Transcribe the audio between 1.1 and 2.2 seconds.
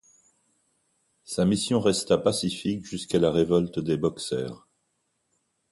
Sa mission resta